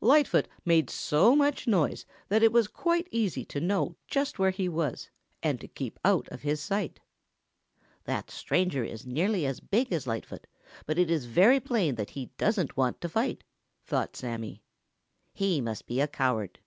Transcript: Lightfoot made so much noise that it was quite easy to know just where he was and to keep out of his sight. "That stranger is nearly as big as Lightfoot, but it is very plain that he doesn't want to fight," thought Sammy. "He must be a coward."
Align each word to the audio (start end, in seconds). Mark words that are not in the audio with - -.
Lightfoot 0.00 0.48
made 0.64 0.90
so 0.90 1.36
much 1.36 1.68
noise 1.68 2.06
that 2.28 2.42
it 2.42 2.50
was 2.50 2.66
quite 2.66 3.06
easy 3.12 3.44
to 3.44 3.60
know 3.60 3.94
just 4.08 4.36
where 4.36 4.50
he 4.50 4.68
was 4.68 5.10
and 5.44 5.60
to 5.60 5.68
keep 5.68 6.00
out 6.04 6.26
of 6.30 6.42
his 6.42 6.60
sight. 6.60 6.98
"That 8.02 8.28
stranger 8.28 8.82
is 8.82 9.06
nearly 9.06 9.46
as 9.46 9.60
big 9.60 9.92
as 9.92 10.08
Lightfoot, 10.08 10.48
but 10.86 10.98
it 10.98 11.08
is 11.08 11.26
very 11.26 11.60
plain 11.60 11.94
that 11.94 12.10
he 12.10 12.30
doesn't 12.36 12.76
want 12.76 13.00
to 13.00 13.08
fight," 13.08 13.44
thought 13.84 14.16
Sammy. 14.16 14.60
"He 15.32 15.60
must 15.60 15.86
be 15.86 16.00
a 16.00 16.08
coward." 16.08 16.58